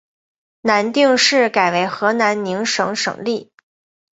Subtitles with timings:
[0.61, 3.49] 南定市改为河南宁省省莅。